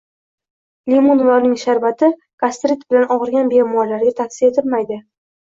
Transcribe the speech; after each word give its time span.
Limon 0.93 1.19
va 1.27 1.35
uning 1.41 1.53
sharbati 1.63 2.09
gastrit 2.45 2.81
bilan 2.89 3.07
og‘rigan 3.17 3.53
bemorlarga 3.53 4.17
tavsiya 4.23 4.53
etilmaydi. 4.55 5.01